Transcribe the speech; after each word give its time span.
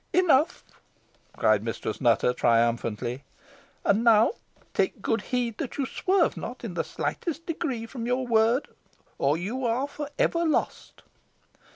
"Enough!" 0.13 0.63
cried 1.37 1.63
Mistress 1.63 2.01
Nutter, 2.01 2.33
triumphantly; 2.33 3.23
"and 3.85 4.03
now 4.03 4.31
take 4.73 4.99
good 4.99 5.21
heed 5.21 5.59
that 5.59 5.77
you 5.77 5.85
swerve 5.85 6.35
not 6.35 6.63
in 6.63 6.73
the 6.73 6.83
slightest 6.83 7.45
degree 7.45 7.85
from 7.85 8.07
your 8.07 8.25
word, 8.25 8.67
or 9.19 9.37
you 9.37 9.63
are 9.63 9.87
for 9.87 10.09
ever 10.17 10.43
lost." 10.43 11.03